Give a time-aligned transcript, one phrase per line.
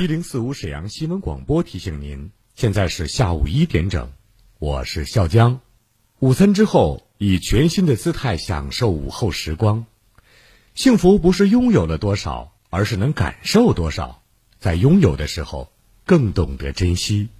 [0.00, 4.12] 一零四五沈阳新闻广播提醒您，现在是下午一点整，
[4.60, 5.58] 我是笑江。
[6.20, 9.86] 午餐之后，以全新的姿态享受午后时光。
[10.76, 14.22] 幸福不是拥有了多少，而是能感受多少。
[14.60, 15.72] 在拥有的时候，
[16.06, 17.30] 更懂得珍惜。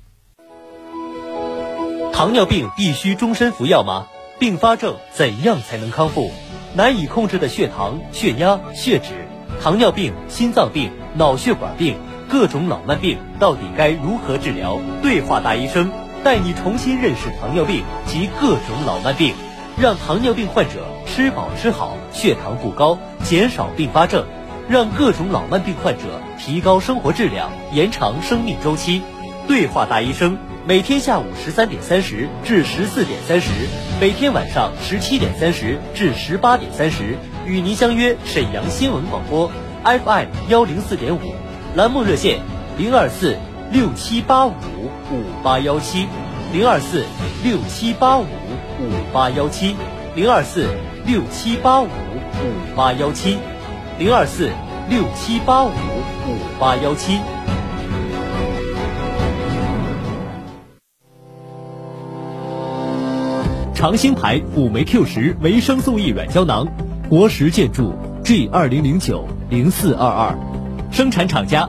[2.13, 4.09] 糖尿病必须终身服药吗？
[4.41, 6.33] 并发症怎样才能康复？
[6.75, 9.29] 难以控制的血糖、血压、血脂，
[9.63, 11.97] 糖尿病、心脏病、脑血管病。
[12.29, 14.79] 各种老慢病到底该如何治疗？
[15.03, 15.91] 对话大医生
[16.23, 19.35] 带你重新认识糖尿病及各种老慢病，
[19.81, 24.27] 让糖尿病患者吃饱吃好，血糖不高，减少并发症，
[24.69, 29.03] 让各种老慢病患者提高生活质量，延长生命周期。
[29.47, 33.49] 对话大医生每天下午十三点三十至十四点三十，
[33.99, 39.51] 每天晚上十七点三十至十八点三十，与您相约沈阳新闻广播
[39.83, 41.21] FM 幺零四点五。
[41.79, 42.41] 栏目热线：
[42.77, 43.37] 零二四
[43.71, 46.09] 六七八五五八幺七，
[46.53, 47.05] 零二四
[47.45, 49.77] 六七八五五八幺七，
[50.17, 50.67] 零二四
[51.07, 53.39] 六七八五五八幺七，
[53.97, 54.51] 零二四
[54.91, 57.21] 六七八五五八幺七。
[63.73, 66.67] 长兴牌辅酶 Q 十维生素 E 软胶囊，
[67.09, 70.58] 国石建筑 G 二零零九零四二二。
[70.91, 71.69] 生产厂家：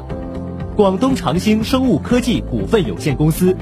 [0.76, 3.56] 广东长兴生物科技股份有限公司，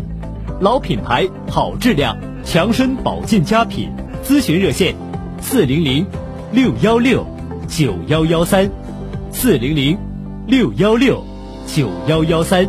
[0.62, 3.92] 老品牌，好质量，强身保健佳品。
[4.24, 4.96] 咨询热线：
[5.42, 6.06] 四零零
[6.52, 7.26] 六幺六
[7.68, 8.70] 九幺幺三，
[9.32, 9.98] 四零零
[10.46, 11.24] 六幺六
[11.66, 12.68] 九幺幺三。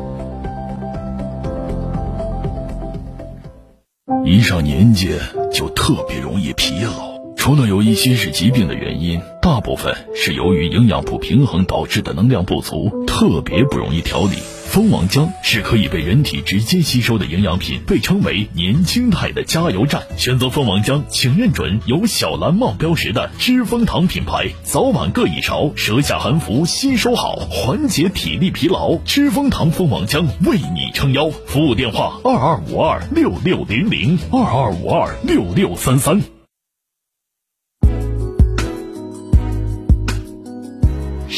[4.24, 5.10] 一上年纪
[5.52, 7.18] 就特别容易疲劳。
[7.36, 14.36] 除了有一些是疾病的原因，大部分是由于营养不平衡导致的能量不足，特别不容易调理。
[14.66, 20.02] 蜂王浆是可以被人体直接吸收的营养品，被称为年轻态的加油站。
[20.18, 28.96] 选择蜂王浆，请认准有小蓝帽标识的知蜂堂品牌，早晚各一勺，舌下含服，吸收好，缓解体力疲劳。
[29.06, 36.37] 知蜂堂蜂王浆为你撑腰，服务电话二二五二六六零零二二五二六六三三。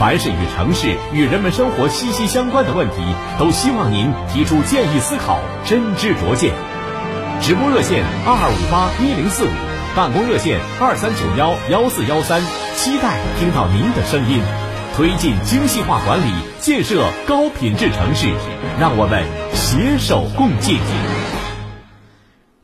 [0.00, 2.96] 凡是与城市与人们生活息息相关的问题，
[3.38, 6.54] 都希望您提出建议思考，真知灼见。
[7.42, 9.50] 直播热线二二五八一零四五，
[9.94, 12.40] 办公热线二三九幺幺四幺三，
[12.76, 14.40] 期待听到您的声音。
[14.96, 18.32] 推进精细化管理，建设高品质城市，
[18.80, 20.78] 让我们携手共进。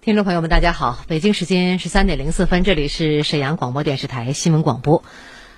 [0.01, 5.05] 听众朋友们，大家好，北京时间十三点零四分，这里是沈阳广播电视台新闻广播。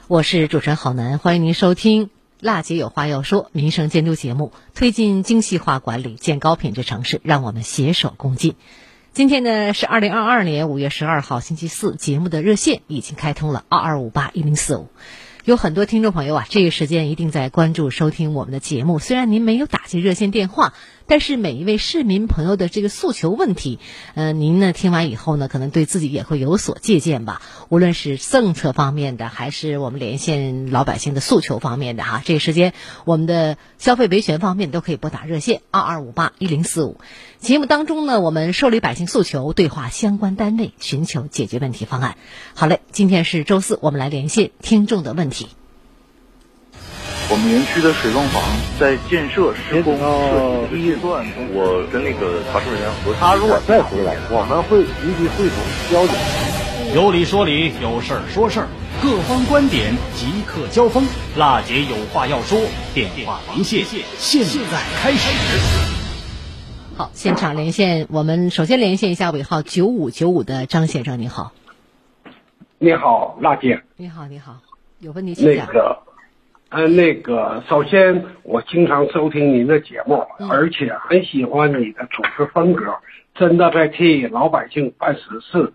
[0.08, 2.06] 我是主持人郝楠，欢迎您收听
[2.40, 8.54] 《辣姐有话要说》民生监督节目，推进精细化管理，建高品质城市，让我们携手共进。
[9.12, 14.88] 今天呢是二零二二年五月十二号星期四，节目的热线已经开通了二二五八一零四五，
[15.44, 18.98] 有很多听众朋友啊，这个时间一定在关注收听我们的节目。
[18.98, 20.72] 虽然您没有打进热线电话，
[21.08, 23.78] 但是每一位市民朋友的这个诉求问题，
[24.14, 27.40] 呃，您呢听完以后呢，可能对自己也会有所借鉴吧。
[27.70, 32.74] 无论是政策方面的，还是我们连线老百姓的诉求方面的哈，这个时间
[33.06, 37.00] 我们的消费维权方面都可以拨打热线二二五八一零四五。
[37.38, 42.18] 节目当中呢，我们受理百姓诉求，对话相关单位，寻求解决问题方案。
[42.54, 45.48] 好嘞，今天是周四，我们来连线听众的问题。
[47.30, 48.42] 我们园区的水泵房
[48.80, 51.22] 在建设施工设计阶段，
[51.52, 55.58] 我跟那个查收人员核他如果再回来，我们会立即汇总
[55.92, 56.16] 交警。
[56.94, 58.68] 有理说理，有事儿说事儿，
[59.02, 61.06] 各方观点即刻交锋。
[61.36, 62.58] 辣姐有话要说，
[62.94, 63.84] 电话连线
[64.16, 65.28] 现在开始。
[66.96, 71.52] 好，现场连线，我们首先连线一下尾号九五九五的张先生，你好。
[72.78, 73.82] 你好，辣姐。
[73.98, 74.56] 你好，你好，
[74.98, 75.66] 有问题请讲。
[75.66, 75.98] 那个，
[76.70, 82.94] 呃，那个，首先我经常收听您的节目，而且很喜欢你的主持风格，
[83.34, 85.72] 真的在替老百姓办实事。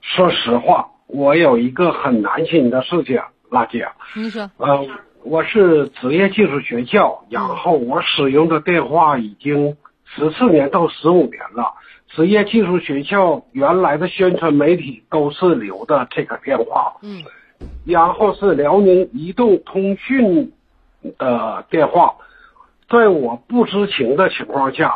[0.00, 3.20] 说实话，我有一个很难心的事情，
[3.50, 3.88] 娜姐。
[4.14, 4.48] 您说。
[4.58, 4.86] 呃，
[5.24, 11.74] 我是职业技术学校，然后我使用的电话已经十四年到十五年了。
[12.08, 16.94] 职业技术学校原来的宣传媒体都是留的这个电话。
[17.02, 17.24] 嗯。
[17.84, 20.52] 然后是辽宁移动通讯
[21.18, 22.14] 的电话，
[22.88, 24.94] 在我不知情的情况下，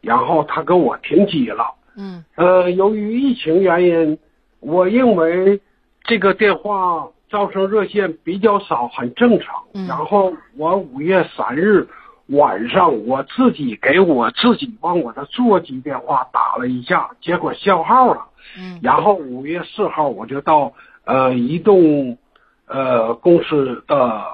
[0.00, 1.74] 然后他给我停机了。
[1.96, 2.24] 嗯。
[2.36, 4.18] 呃，由于疫情原因。
[4.66, 5.60] 我认为
[6.04, 9.62] 这个电话招生热线比较少，很正常。
[9.86, 11.86] 然后我五月三日
[12.28, 18.22] 晚上我自己给我自己往我的座机电话打了一下，结果消号了。
[18.58, 18.80] 嗯。
[18.82, 20.72] 然后五月四号我就到
[21.04, 22.18] 呃移动
[22.66, 24.24] 呃公司的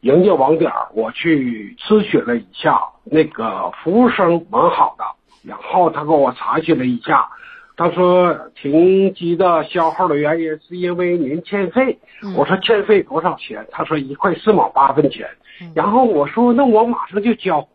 [0.00, 5.04] 营业网点，我去咨询了一下，那个服务生蛮好的，
[5.42, 7.28] 然后他给我查询了一下。
[7.76, 11.98] 他说停机的消耗的原因是因为您欠费。
[12.36, 13.66] 我说欠费多少钱？
[13.70, 15.28] 他说一块四毛八分钱。
[15.74, 17.68] 然后我说那我马上就交。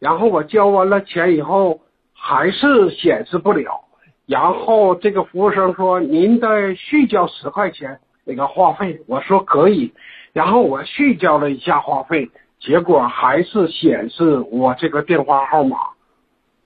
[0.00, 1.80] 然后我交完了钱以后
[2.12, 3.84] 还是显示不了。
[4.26, 9.02] 然后这个服务生说您再续交十块钱那个话费。
[9.06, 9.92] 我说可以。
[10.32, 15.76] 然后我续交了一下话费，结果还是显示我这个电话号码。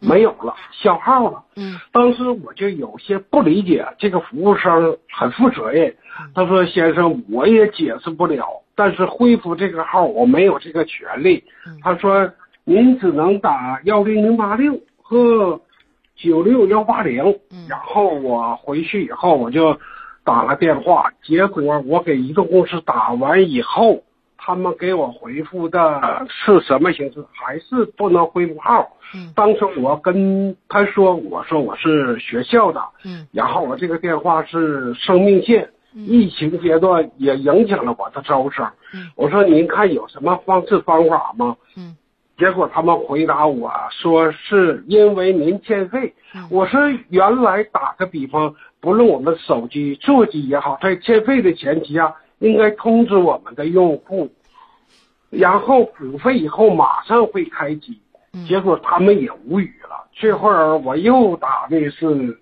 [0.01, 1.43] 没有了，消号了。
[1.57, 5.97] 嗯，当时我就有些不理解，这个服务生很负责任。
[6.37, 11.43] 他说：“先生，我也解释不了，但是恢复这个号我没有这个权利。”
[11.83, 12.31] 他说
[12.63, 15.61] ：“您只能打幺零零八六和
[16.19, 17.39] 九六幺八零。”
[17.71, 19.79] 然后我回去以后我就
[20.25, 24.03] 打了电话，结果我给移动公司打完以后。
[24.41, 27.23] 他们给我回复的是什么形式？
[27.35, 28.93] 还是不能恢复号？
[29.15, 41.57] 嗯，当时我跟他说，我说我是学校的，嗯，然后我这个电话是生命线，疫情阶段也影响了我的招生，嗯，我说您看有什么方式方法吗？
[41.77, 41.95] 嗯，
[42.39, 46.15] 结果他们回答我说是因为您欠费。
[46.51, 54.31] 我说原来打个比方，不论我们手机座机也好，在欠费的前提下，应该通知我们的用户。
[55.31, 58.01] 然后补费以后马上会开机，
[58.47, 60.07] 结果他们也无语了。
[60.15, 62.39] 这会儿我又打的是，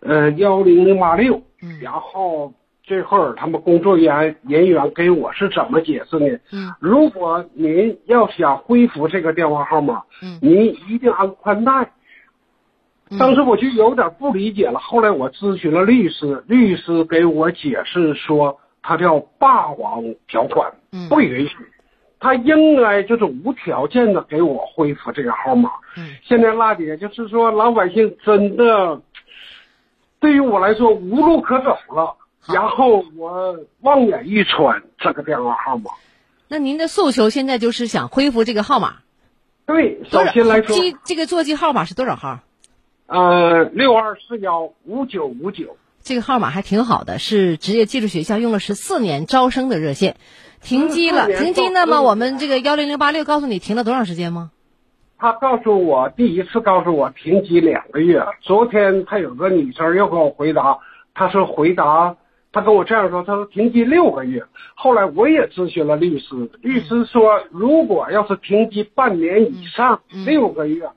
[0.00, 1.42] 呃幺零零八六，
[1.82, 2.52] 然后
[2.90, 6.36] 这会儿他们工作人员人员给我是怎么解释呢？
[6.50, 11.92] 嗯，如果您要想恢复这个电话号码，嗯，您一定按宽带。
[13.16, 14.80] 当时我就有点不理解了。
[14.80, 20.72] 后来我咨询了律师，律师给我解释说，他叫霸王条款，
[21.08, 21.56] 不允许。
[22.18, 25.70] 他应该就是无条件的给我恢复这个号码。
[25.96, 29.00] 嗯，现在辣姐就是说老百姓真的，
[30.18, 32.16] 对于我来说无路可走了。
[32.46, 35.90] 然后我望眼欲穿这个电话号码。
[36.48, 38.96] 那您的诉求现在就是想恢复这个号码？
[39.66, 42.40] 对，首先来说，机这个座机号码是多少号？
[43.06, 45.76] 呃，六二四幺五九五九。
[46.02, 50.16] 这个号码还挺好的，是职业技术学校用了十四年招生的热线。
[50.62, 51.68] 停机了，停机。
[51.68, 54.50] 那么我们这个幺零零八六告诉你停了多长时间吗？
[55.18, 58.24] 他告诉我第一次告诉我停机两个月。
[58.40, 60.78] 昨天他有个女生又给我回答，
[61.14, 62.16] 他说回答，
[62.52, 64.44] 他跟我这样说，他说停机六个月。
[64.74, 70.90] 后来我也咨询了律师，律师说如果要是停机半年以上六个月，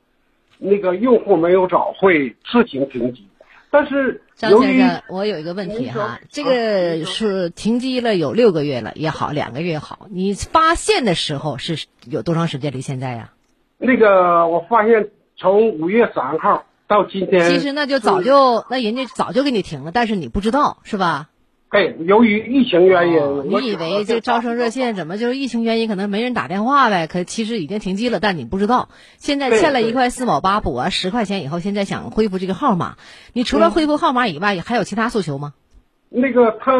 [0.57, 3.27] 那个用户没有找会自行停机。
[3.69, 13.31] 但是张先生，我有一个问题哈，这个是停机了有六个月了也好，两个月也好，你发现的时候是有多长时间离现在呀？
[13.79, 21.29] 那个我发现从五月三号到今天，其实那就早就那人家早就给你停了，但是你不知道是吧？
[21.73, 27.07] 对，由于疫情原因，哦你以为这招生热线怎么就是疫情原因，可能没人打电话呗？
[27.07, 28.89] 可其实已经停机了，但你不知道。
[29.17, 32.97] 现在欠了一块四毛八补完十块钱以后，现在想恢复这个号码，
[33.33, 35.55] 你除了恢复号码以外，还有其他诉求吗？
[36.09, 36.73] 那个他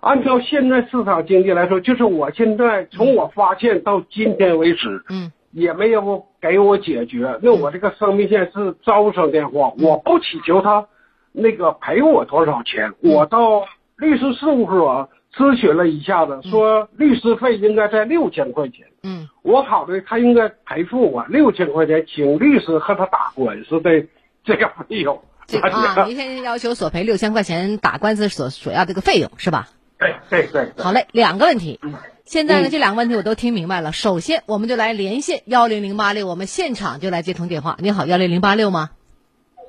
[0.00, 7.38] 按照现在市场经济来说，就是我现在从我发现到今天为止，嗯，也没有给我解决。
[7.42, 10.86] 那我这个生命线是招生电话，嗯我不祈求他
[11.32, 13.64] 那个赔我多少钱，嗯我到
[13.96, 18.86] 律师事务所咨询了一下子，说律师费应该在六千块钱。
[19.02, 24.06] 嗯，我考虑他应该赔付我六千块钱，请律师和他打官司的
[24.44, 25.22] 这个费用。
[25.46, 29.68] 这个啊， 您现在要求索赔六千块钱打官司所所要这个费用是吧？
[29.98, 30.72] 对对对。
[30.82, 31.80] 好嘞，两个问题。
[32.24, 33.92] 现在呢，嗯这两个问题我都听明白了。
[33.92, 37.76] 首先，我们就来连线幺零零八六，我们现场就来接通电话。
[37.80, 38.90] 你好，幺零零八六吗？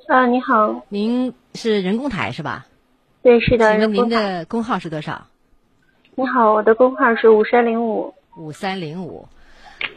[0.06, 2.66] 啊，你好，您是人工台是吧？
[3.22, 5.28] 对，是的，请问您的工号是多少？
[6.14, 9.28] 你好，我的工号是五三零五，五三零五。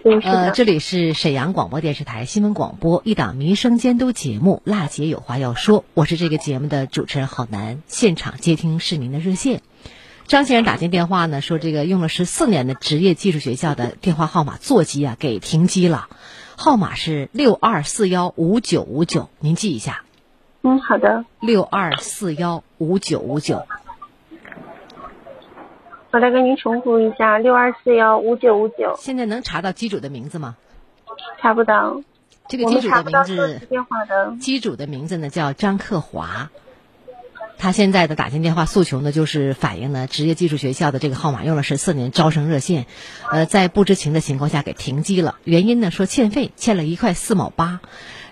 [0.04, 9.62] 呃，的，这里是沈阳广播电视台新闻广播一档民生监督节目《辣姐有话要说》，我是这个节目的主持人郝楠，现场接听市民的热线。
[10.26, 16.08] 张先生打进电话呢，说这个用了十四年的职业技术学校的电话号码座机啊给停机了，
[16.60, 20.04] 号码是六二四幺五九五九，您记一下，
[20.64, 23.68] 嗯，好的，六二四幺五九五九。
[26.10, 30.58] 我来跟您重复一下，六二四幺五九五九，现在能查到机主的名字吗？
[31.40, 32.02] 查不到，
[32.48, 36.50] 这个机主的名字电话的，机主的名字呢叫张克华，
[37.58, 42.86] 他现在的打进电话诉求呢，就是反映呢职业技术学校的这个号码用了十四年招生热线，
[43.32, 47.82] 呃，在不知情的情况下给停机了，原因呢说欠费，欠了一块四毛八。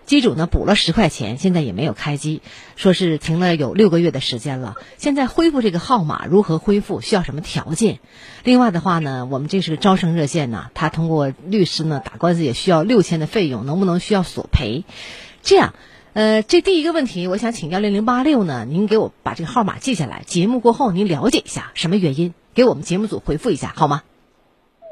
[0.05, 2.43] 机主呢补了十块钱，现在也没有开机，
[2.75, 4.75] 说是停了有六个月的时间了。
[4.99, 7.97] 现在恢复这个号码如何恢复，需要什么条件？
[8.43, 14.83] 另外的话呢，我们这是个招生热线呢，他通过律师呢打官司也需要六千的费用，能不能需要索赔？
[15.41, 15.73] 这样，
[16.15, 24.01] 呃，这第一个问题，我想请幺零零八六呢，您给我把这个号码记下来，节目过后您了解一下什么原因，给我们节目组回复一下好吗？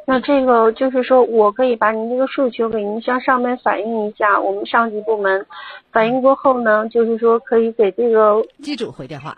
[0.06, 5.46] 那这个就是说我可以把您这个诉求给您向上面反映一下，我们上级部门
[5.94, 9.38] 反映过后呢，就是说可以给这个机主回电话。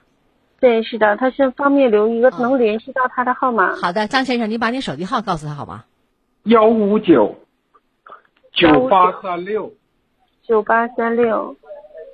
[0.60, 3.75] 对，是的，他是方便留一个能联系到他的号码。
[3.75, 5.84] 好的，张先生，您把您手机号告诉他好吗？
[6.46, 7.36] 幺五九
[8.54, 9.72] 九八三六
[10.48, 11.56] 九八三六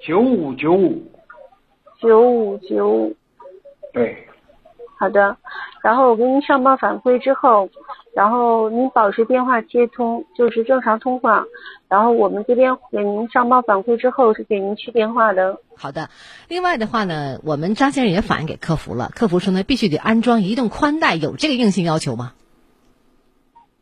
[0.05, 0.99] 九五九五，
[1.99, 3.15] 九五九五。
[3.93, 4.27] 对，
[4.97, 5.37] 好的，
[5.83, 7.69] 然后我给您上报反馈之后，
[8.15, 11.45] 然后您保持电话接通，就是正常通话。
[11.87, 15.59] 然后我们这边给您上报反馈之后是给您去电话的。
[15.75, 16.09] 好的，
[16.47, 22.33] 另外的话呢，我们张先生也反映给客服了，客服说呢必须得安装移动宽带，有这个硬性要求吗？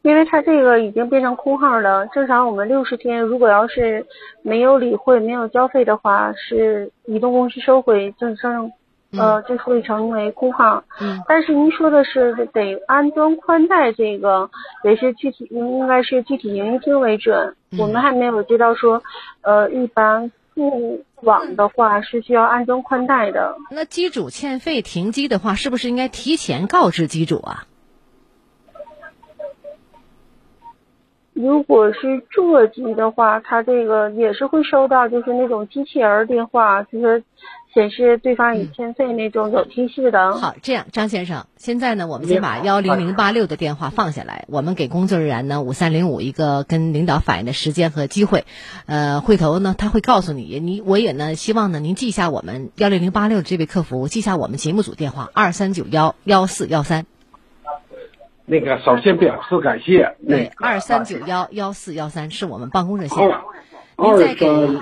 [0.01, 4.05] 因为他这个已经变成空号了，正常我们六十天如果要是
[4.41, 8.71] 没有理会、没有交费的话，是移动公司收回，正正
[9.11, 10.83] 呃就会成为空号。
[11.01, 11.21] 嗯。
[11.27, 14.49] 但是您说的是得安装宽带，这个
[14.85, 17.55] 也是具体应该是具体营业厅为准。
[17.71, 19.03] 嗯我们还没有接到说，
[19.41, 23.55] 呃，一般固网的话是需要安装宽带的。
[23.69, 27.65] 那机主欠费停机的话，是不是应该提前告知机主啊？
[31.41, 37.23] 如果是座机的话，它这个也是会收到，就是那种机器人儿电话，就是
[37.73, 40.33] 显示对方已欠费那种有提示的。
[40.33, 48.43] 好，这样，张先生，现在呢，我们先把幺零零八六的电话放下来，我们给工作人员呢五三零五一个跟领导反映的时间和机会，
[48.85, 57.05] 呃，回头呢他会告诉你，你我也呢希望呢您记下我们幺零零八六这位客服，记下我们节目组电话二三九幺幺四幺三。
[58.49, 60.15] 那个首先表示感谢。
[60.27, 63.17] 对，二三九幺幺四幺三是我们办公热线。
[63.95, 64.81] 二您再给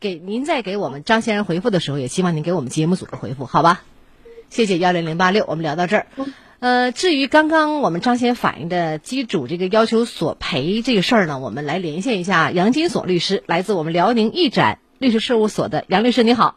[0.00, 3.82] 给您在给我们张先生回复的时候，也希望您给我们节目组的回复，好吧？
[4.48, 6.06] 谢谢幺零零八六，我们聊到这儿。
[6.60, 16.56] 呃，至于刚刚我们张先反映的机主这个要求索赔这个事儿呢，我们来连线一下杨金锁律师，来自我们辽宁义展律师事务所的杨律师，你好。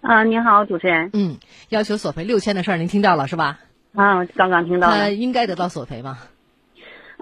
[0.00, 1.10] 啊，您好，主持人。
[1.12, 1.36] 嗯，
[1.68, 3.58] 要求索赔六千的事儿，您听到了是吧？
[3.96, 5.08] 啊，刚刚听到。
[5.08, 6.18] 应该得到索赔吗？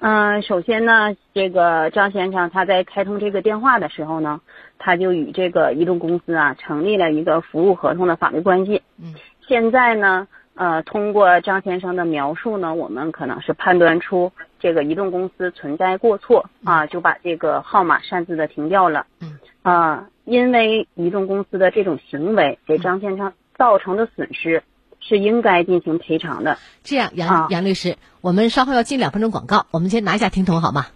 [0.01, 4.41] 嗯、首先呢，这个张先生他在开通这个电话的时候呢，
[4.77, 8.83] 他就与这个移动公司啊成立了一个服务合同的法律关系。
[9.01, 9.15] 嗯。
[9.47, 10.27] 现在呢，
[10.57, 19.07] 呃，通过张先生的描述呢，我们可能是判断出这个移动公司存在过错啊，就把这个号码擅自的停掉了。
[19.21, 19.39] 嗯。
[19.63, 24.63] 啊，因为移动公司的这种行为给张先生造成的损失
[25.07, 26.59] 是应该进行赔偿的。
[26.83, 30.87] 这样，杨杨律师，我们稍后要进两分钟广告，我们先拿一下听筒好吗？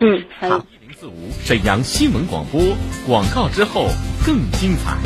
[0.00, 0.58] 嗯，好。
[0.58, 1.12] 一零四五
[1.44, 2.60] 沈阳新闻广播，
[3.06, 3.88] 广告之后
[4.26, 4.96] 更精彩。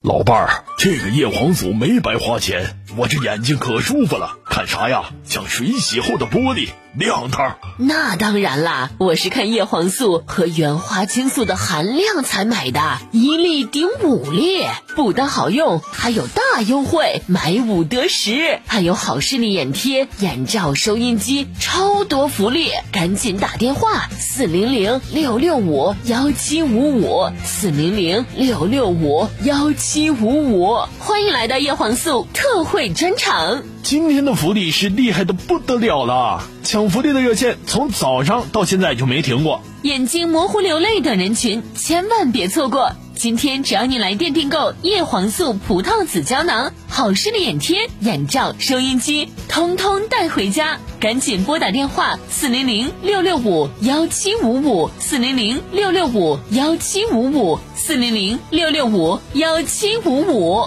[0.00, 5.10] 老伴儿，这个叶黄素没白花钱，我这眼睛可舒服了，看啥呀？
[5.24, 7.56] 像水洗后的玻璃，亮堂。
[7.76, 14.62] 那当然啦，我是看叶黄素和原花青素的含量才买的，一粒顶五粒，
[14.94, 22.70] 不但好用，还有大优惠，买五得十，还有好视力眼贴、眼罩、收音机，超多福利！
[22.92, 33.62] 赶紧打电话四零零六六五幺七五五四零零六六五幺七五五，欢迎来到叶黄素特惠专场。
[33.82, 39.60] 今天的福利是厉害的不得了了，抢福利的热线从早上到现在就没停过。
[39.82, 42.92] 眼睛模糊、流泪等人群千万别错过！
[43.14, 50.78] 今天只要你来电订购叶黄素葡萄籽胶囊、好视力眼贴、眼罩、收音机，通通带回家。
[50.98, 60.66] 赶紧拨打电话四零零六六五幺七五五四零零六六五幺七五五四零零六六五幺七五五。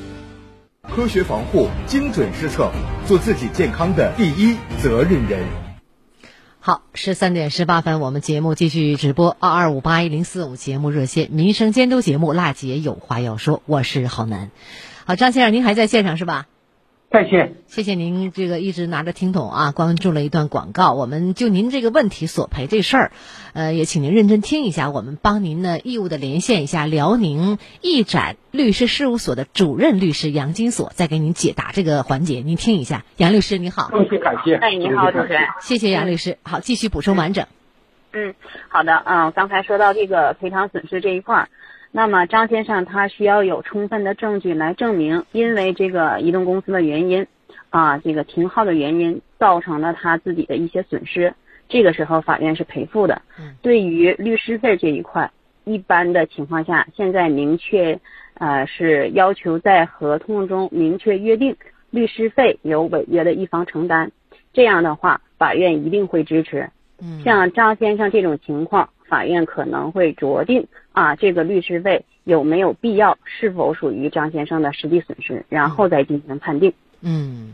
[0.93, 2.69] 科学防护，精准施策，
[3.07, 5.39] 做自己健康的第一责任人。
[6.59, 14.51] 好，十三点十八分，我们节目继续直播，二二五八一零四五节目热线，民生监督节目，辣姐有话要说，我是郝楠。
[15.05, 16.47] 好，张先生，您还在线上是吧？
[17.11, 17.55] 在线。
[17.67, 20.93] 谢谢您这个一直拿着听筒啊，关注了一段广告。
[20.93, 23.11] 我们就您这个问题索赔这事儿，
[23.53, 33.03] 呃，也请您认真听一下，我们帮您呢义务的连线一下辽宁义展律师事务所的主任律师杨金锁，再给您解答这个环节，您听一下。
[33.17, 33.91] 杨律师你好。
[33.91, 34.55] 谢谢感谢。
[34.55, 35.41] 哎，你好，主持人。
[35.59, 36.37] 谢谢杨律师。
[36.43, 37.45] 好，继续补充完整。
[38.13, 38.35] 嗯，
[38.69, 41.49] 好的，嗯，刚才说到这个赔偿损失这一块儿。
[41.93, 47.27] 那么张先生他需要有充分的证据来证明，因为这个移动公司的原因，
[47.69, 51.33] 啊，这个停号的原因造成了他自己的一些损失。
[51.67, 53.21] 这个时候法院是赔付的。
[53.61, 55.31] 对于律师费这一块，
[55.65, 57.99] 一般的情况下，现在明确，
[58.35, 61.57] 呃，是要求在合同中明确约定，
[61.89, 64.11] 律师费由违约的一方承担。
[64.53, 66.69] 这样的话，法院一定会支持。
[67.23, 68.89] 像张先生这种情况。
[69.11, 76.71] 法院可能会酌定啊，这个律师费有没有必要，是否属于张先生的实际损失，然后再进行判定。
[77.01, 77.51] 嗯，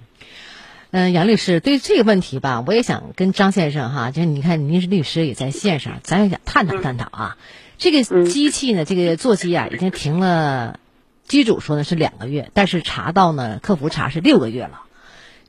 [0.91, 7.37] 嗯，杨律师，对这个问题吧，我也想跟张先生哈，就是你看您是律师也在线上，咱也想探讨探讨啊。
[7.79, 10.79] 这个机器呢，这个座机啊，已经停了，
[11.23, 14.81] 机主说的是两个月，但是查到呢，客服查是六个月了。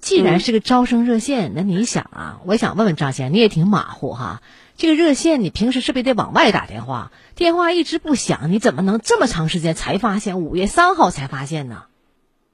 [0.00, 4.40] 既然是个招生热线，那你想啊，我想问问张先生，你也挺马虎哈。
[4.78, 7.10] 这个热线你平时是不是得往外打电话？
[7.34, 10.40] 电话一直不响，你怎么能这么长时间才发现？
[10.40, 11.86] 五月三号才发现呢？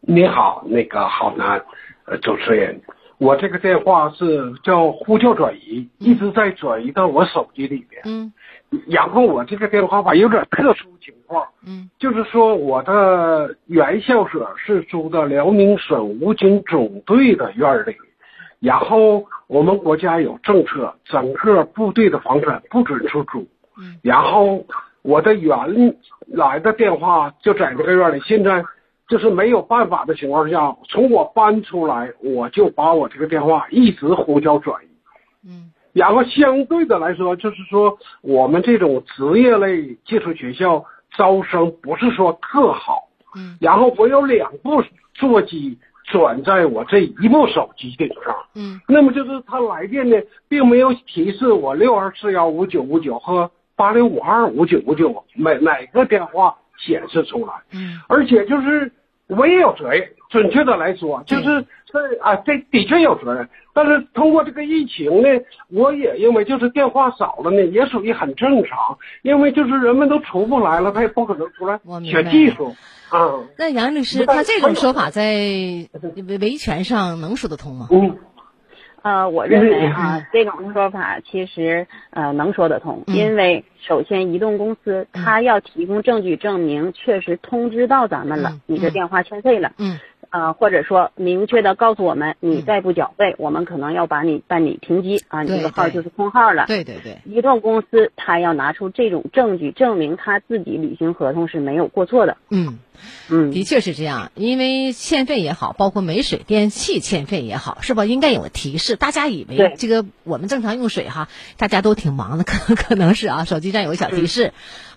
[0.00, 1.62] 你好，那个好男，
[2.06, 2.80] 呃，主持人，
[3.18, 8.00] 我这个电话是叫呼叫转移，一直在转移到我手机里边。
[8.06, 8.32] 嗯。
[8.88, 17.94] 然后我这个电话吧有点特殊情况，嗯，就是说我的原校舍是租的辽宁省武警总队的院里，
[18.64, 23.46] 然后我们国家有政策，整个部队的房产不准出租，
[23.76, 24.64] 嗯，然后
[25.02, 25.94] 我的原
[26.28, 28.64] 来的电话就在这个院里，现在
[29.06, 34.88] 就是没有办法的情况下，从我搬出来，我就把我这个电话一直呼叫转移，
[35.46, 35.70] 嗯。
[35.92, 40.86] 然后相对的来说，就是说我们这种职业类技术学校
[41.18, 45.78] 招生不是说特好，嗯，然后我有两部座机
[46.10, 50.16] 转在我这一部手机顶上，嗯，那么就是他来电呢，
[50.48, 58.92] 并没有提示我六二四幺五九五九和八六五二五九五九每哪个电话显示出来，嗯，而且就是
[59.26, 63.48] 我也有责任，准确的来说，就是这啊，这的确有责任。
[63.76, 65.28] 但是通过这个疫情呢，
[65.68, 72.76] 我也认为就是电话少了呢，也属于很正常，因为就是人们都出不来了，他也不可能出来学技术
[73.08, 73.40] 啊。
[73.58, 75.24] 那杨律师，他这种说法在
[76.38, 77.88] 维权上能说得通吗？
[77.90, 78.16] 嗯。
[79.04, 89.98] 呃，我认为啊， 这种说法其实呃能说得通，因为首先移动公司他要提供证据证明确实通知到咱们了，你这电话欠费了，嗯，
[90.34, 96.64] 呃或者说明确的告诉我们你再不缴费，我们可能要把你办理停机啊，你这个号就是空号了。
[96.66, 102.36] 对对对，移动公司他要拿出这种证据证明他自己履行合同是没有过错的。
[102.50, 102.80] 嗯。
[103.28, 108.04] 嗯，的确是这样，因为欠费也好，包括没水电气欠费也好，是吧？
[108.04, 108.94] 应该有个提示。
[108.96, 114.52] 大家以为这个我们正常用水哈，大家都挺忙的，可可能是啊，手机上有个小提示，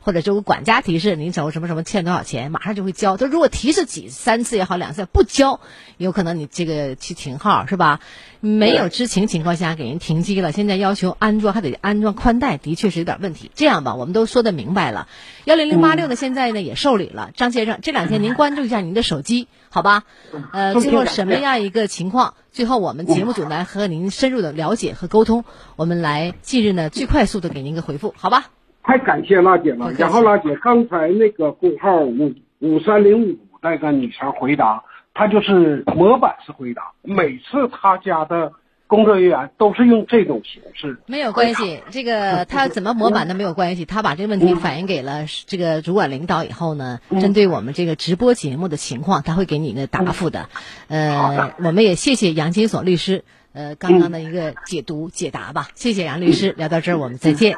[0.08, 3.18] 或者就管家提示您走什么什么欠多少钱，马上就会交。
[3.18, 5.60] 他如果提示几三次也好，两次不交，
[5.98, 8.00] 有可能你这个去停号是吧？
[8.40, 13.52] 没有知情情况下给人停机了，现在要求安装还得安装宽带，的确是有点问题。
[13.54, 15.10] 这样吧，我们都说的明白了。
[15.44, 17.32] 幺零零八六呢，现在呢也受理了。
[17.36, 20.06] 张先生，这两天您关注一下您的手机，好吧？
[20.54, 22.36] 呃，最后什么样一个情况？
[22.54, 25.44] 最后我们节目组来和您深入的了解和沟通，
[25.76, 28.52] 我们来近日呢最快速的给您一个回复，好吧？
[28.88, 29.92] 太感谢娜姐了。
[29.92, 34.84] 然后娜姐刚才那个工号五五三零五那个女生回答。
[35.20, 38.52] 她就是模板式回答，每次她家的
[38.86, 41.00] 工作人员都是用这种形式。
[41.08, 43.84] 没有关系，这个 他怎么模板的没有关系。
[43.84, 50.50] 他把这个问题反映给了这个主管领导以后呢，针对我们这个直播节目的情况，他会给你一个答复的。
[50.88, 53.24] 呃，我们也谢谢杨金锁律师，
[53.54, 55.70] 呃，刚刚的一个解读解答吧。
[55.74, 57.58] 谢谢杨律师，聊到这儿我们再见。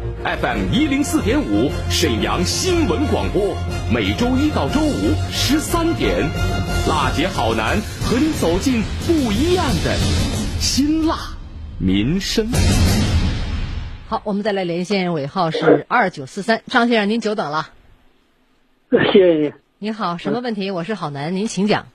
[0.23, 3.55] FM 一零四点五，沈阳新闻广播，
[3.91, 6.29] 每周一到周五十三点，
[6.87, 9.95] 辣姐好男和你走进不一样的
[10.59, 11.15] 辛辣
[11.79, 12.47] 民生。
[14.07, 17.69] 好，我们再来连线，尾号是二九四三，张先生您久等了。
[18.91, 19.53] 谢谢你。
[19.79, 20.69] 您好，什么问题？
[20.69, 21.87] 我是好男，您请讲。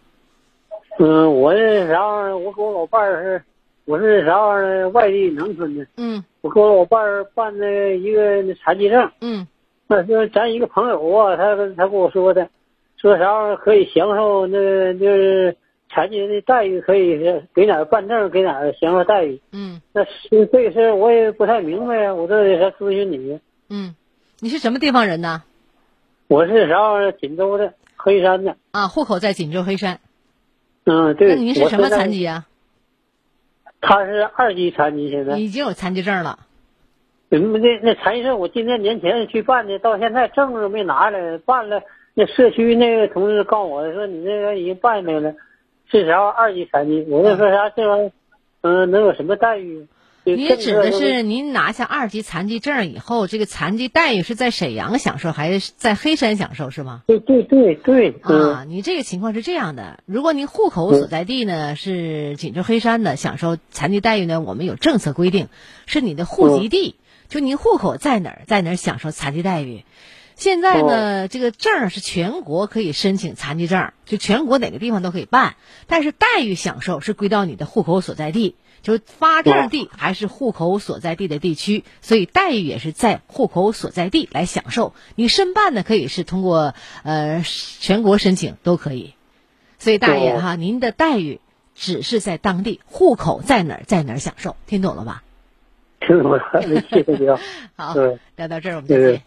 [0.99, 2.39] 嗯，我这啥玩意儿？
[2.39, 3.45] 我跟我老伴儿是，
[3.87, 4.89] 我是啥玩意儿？
[4.91, 5.87] 外地农村的。
[5.97, 6.23] 嗯。
[6.43, 9.47] 我跟我老伴儿办的一个残疾证，嗯，
[9.89, 12.49] 那是咱一个朋友啊，他他跟我说的，
[13.01, 15.57] 说啥玩意儿可以享受那就是
[15.91, 17.19] 残疾人的待遇，可以
[17.53, 19.41] 给哪儿办证，给哪儿享受待遇。
[19.51, 23.41] 嗯，那这个事儿我也不太明白呀，我这得咨询你。
[23.69, 23.97] 嗯，
[24.39, 25.43] 你是什么地方人呢？
[26.29, 27.13] 我是啥玩意儿？
[27.13, 28.57] 锦州的，黑山的。
[28.71, 29.99] 啊，户口在锦州黑山。
[30.85, 31.35] 嗯，对。
[31.35, 32.47] 那您是什么残疾啊？
[33.81, 36.39] 他是二级残疾，现在已经有残疾证了。
[37.31, 41.83] 嗯，那那残疾证我今年年前去办的，到现在证都没拿来，办了。
[42.15, 45.35] 那社区那个同志告诉我说，你这个已经办没了，
[45.91, 47.05] 是啥二级残疾？
[47.11, 48.13] 我就说啥这玩意儿，
[48.63, 49.87] 嗯，能有什么待遇？
[50.35, 57.03] 你指的是您拿下二级残疾证以后，这个残疾待遇是在沈阳享受，还是在黑山享受，是吗？
[57.07, 58.13] 对对对对。
[58.21, 65.47] 啊，你这个情况是这样的：如果您户口所在地呢是锦州黑山的，享受残疾待遇呢，我们有政策规定，
[65.87, 66.97] 是你的户籍地，
[67.29, 69.85] 就您户口在哪儿，在哪儿享受残疾待遇。
[70.35, 75.55] 现在呢，这个证是全国可以申请残疾证，就全国哪个地方都可以办，
[75.87, 78.55] 但是待遇享受是归到你的户口所在地，
[78.87, 84.95] 就发证地还是户口所在地的地区，所以待遇也是在户口所在地来享受。
[85.17, 86.73] 你申办呢，可以是通过
[87.03, 89.15] 呃全国申请都可以。
[89.81, 91.41] 所以大爷哈，您的待遇
[91.75, 95.25] 只是在当地，户口在哪儿在哪儿享受，听懂了吧？
[95.99, 96.39] 听懂了，
[96.89, 97.41] 谢谢你啊。
[97.75, 97.95] 好，
[98.37, 99.23] 聊到这儿我们再见。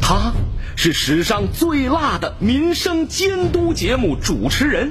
[0.00, 0.32] 他
[0.76, 4.90] 是史上最辣的民生监督节目主持人，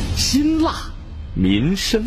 [0.31, 0.73] 辛辣
[1.33, 2.05] 民生。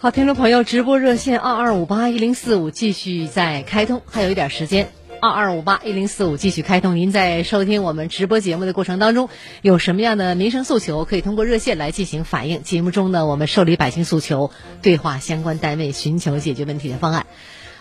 [0.00, 4.90] 好，听众朋友，直播热线二二五八一零四五继续在开通，还有一点时间，
[5.22, 6.96] 二二五八一零四五继续开通。
[6.96, 9.28] 您在收听我们直播节目的过程当中，
[9.62, 12.64] 有什么样的民生诉求，可以通过热线来进行反映。
[12.64, 14.50] 节目中呢，我们受理百姓诉求，
[14.82, 17.26] 对话相关单位，寻求解决问题的方案。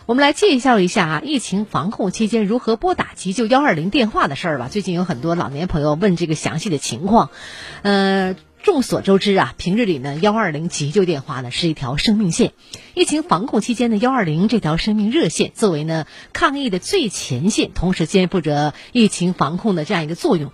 [0.06, 4.68] 我们来介绍一下啊，疫情防控期间如何拨打急救幺二零电话的事儿吧。
[4.70, 7.32] 最近有很多老年朋友问这个详细的情况，
[7.82, 8.36] 呃。
[8.65, 12.54] 众所周知啊，平日里呢，幺二零急救电话呢是一条生命线。
[12.96, 20.52] 疫情防控期间呢，幺二零这条生命热线作为呢抗疫的最前线，同时肩负着疫情防控的这样一个作用。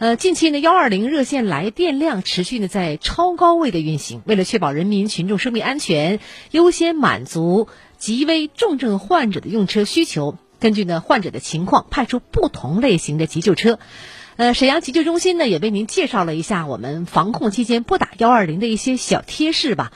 [0.00, 4.22] 呃，近期呢，幺二零热线来电量持续呢在超高位的运行。
[4.26, 6.18] 为了确保人民群众生命安全，
[6.50, 7.68] 优先满足
[8.02, 13.78] 急危重症患者的用车需求，根据呢患者的情况，派出不同类型的急救车。
[14.34, 19.92] 呃，沈阳急救中心呢也为您介绍了一下我们防控期间拨打幺二零的一些小贴士吧。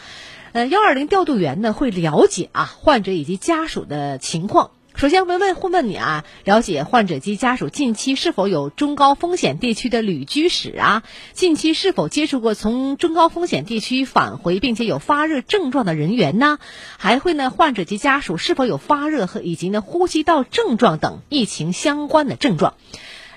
[0.53, 4.71] 呃，幺二零调度员呢会了解啊患者以及家属的情况。
[4.97, 11.03] 首先会问会问你啊，了解患者及家属近期是否有中高风险地区的旅居史啊，
[11.35, 16.59] 近期是否接触过从中高风险地区返回并且有发热症状的人员呢？
[16.97, 22.73] 还会呢患者及家属是否有发热和以及呢呼吸道症状等疫情相关的症状。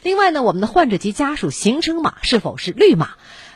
[0.01, 3.09] 另外呢，我们的患者及家属行程码是否是绿码？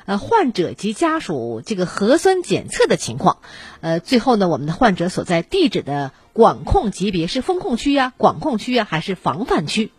[0.06, 3.38] 呃，患者及家属这个核酸检测的情况。
[3.82, 9.92] 呃，最后呢，我们的患者所在地址的管控级别是封控区呀、管控区呀，还是防范区？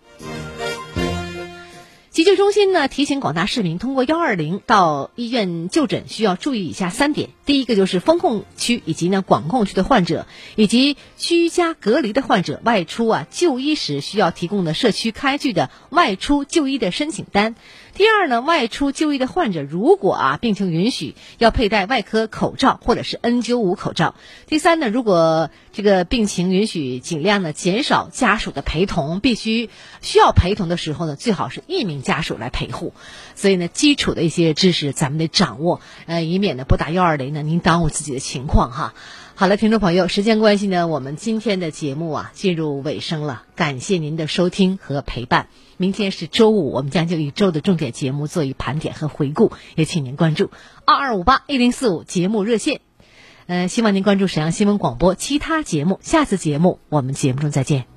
[2.11, 17.57] 急救中心呢提醒广大市民，通过幺二零到医院就诊需要注意以下三点：第一个就是封控区以及呢管控区的患者，以及居家隔离的患者外出啊就医时需要提供的社区开具的外出就医的申请单。
[17.95, 24.17] 第二呢，外出就医的患者如果啊病情允许，要佩戴外科口罩或者是 N 九五口罩。
[24.47, 29.71] 第三呢，如果这个病情允许，尽量呢减少家属的陪同，必须
[30.03, 32.95] 需要陪同的时候呢，最好是一名家属来陪护。
[33.37, 38.95] 所以呢，基础的一些知识咱们得掌握，呃，以免呢拨打幺二零呢您耽误自己的情况哈。
[39.37, 45.49] 好了，听众朋友，时间关系呢，我们今天的节目啊进入尾声了，感谢您的收听和陪伴。
[45.77, 50.51] 明天是周五，我们将就一周的重点节目做一盘点和回顾，也请您关注
[50.85, 52.81] 二二五八一零四五节目热线。
[53.47, 57.94] 呃，希望您关注沈阳新闻广播其他节目，下次节目我们节目中再见。